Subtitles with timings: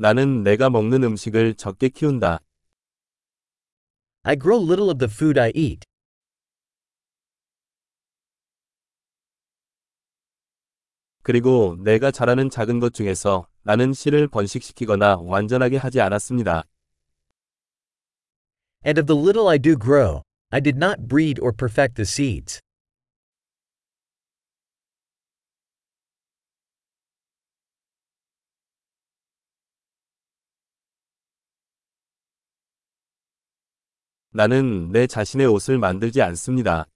[0.00, 2.38] 나는 내가 먹는 음식을 적게 키운다.
[4.22, 5.84] I grow little of the food I eat.
[11.22, 16.62] 그리고 내가 잘하는 작은 것 중에서 나는 씨를 번식시키거나 완전하게 하지 않았습니다.
[18.86, 22.60] And of the little I do grow, I did not breed or perfect the seeds.
[34.30, 36.86] 나는 내 자신의 옷을 만들지 않습니다.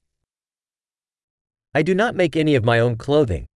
[1.72, 3.46] I do not make any of my own clothing.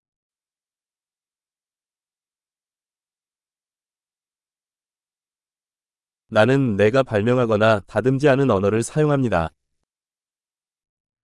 [6.28, 9.50] 나는 내가 발명하거나 다듬지 않은 언어를 사용합니다.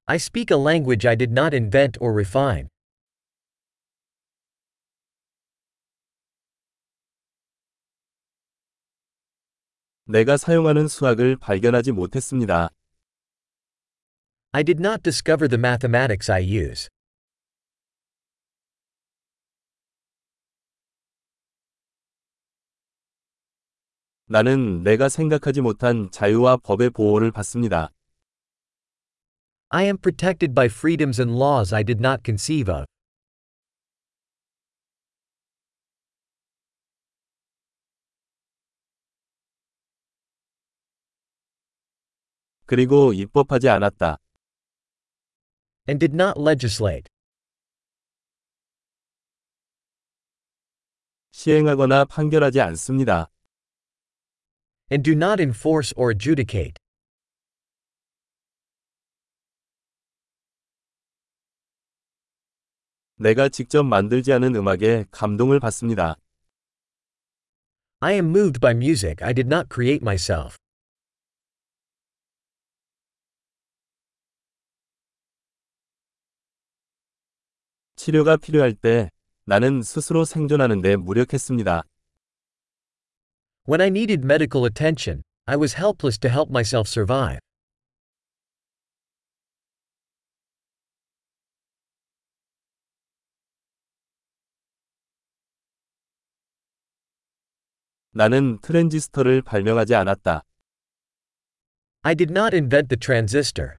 [0.07, 2.72] I speak a language I did not invent or refine.
[10.13, 12.69] 내가 사용하는 수학을 발견하지 못했습니다.
[14.53, 16.91] I did not discover the mathematics I use.
[24.27, 27.89] 나는 내가 생각하지 못한 자유와 법의 보호를 받습니다.
[29.71, 32.85] I am protected by freedoms and laws I did not conceive of.
[42.73, 44.17] 그리고 입법하지 않았다.
[45.87, 47.13] And did not legislate.
[51.33, 53.31] 시행하거나 판결하지 않습니다.
[54.91, 56.77] And do not enforce or adjudicate.
[63.17, 66.17] 내가 직접 만들지 않은 음악에 감동을 받습니다.
[68.01, 70.62] I am moved by music I did not create myself.
[78.05, 79.13] 치료가 필요할 때
[79.45, 81.85] 나는 스스로 생존하는 데 무력했습니다.
[83.69, 87.39] When I needed medical attention, I was helpless to help myself survive.
[98.11, 100.43] 나는 트랜지스터를 발명하지 않았다.
[102.03, 103.77] I did not invent the transistor.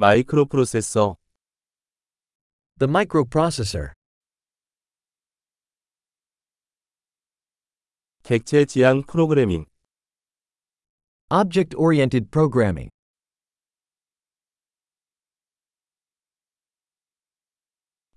[0.00, 1.16] 마이크로 프로세서,
[2.78, 3.92] The microprocessor.
[8.22, 9.66] 객체 지향 프로그래밍,
[11.30, 12.90] Object oriented programming.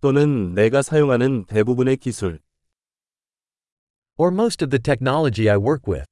[0.02, 2.40] 또는 내가 사용하는 대부분의 기술,
[4.18, 6.06] Or most of the technology I work with.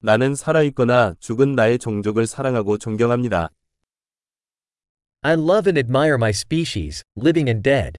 [0.00, 3.50] 나는 살아있거나 죽은 나의 종족을 사랑하고 존경합니다.
[5.22, 7.98] I love and admire my species, living and dead.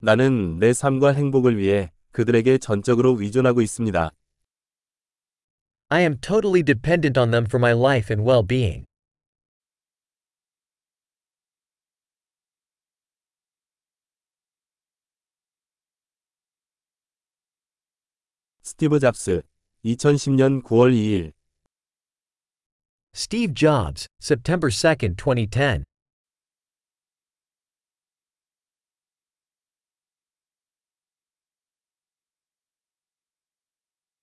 [0.00, 4.10] 나는 내 삶과 행복을 위해 그들에게 전적으로 의존하고 있습니다.
[5.88, 8.46] I am totally dependent on them for my life and well
[18.66, 19.42] 스티브 잡스,
[19.84, 21.32] 2010년 9월 2일
[23.14, 25.84] Steve Jobs, September 2, 2010.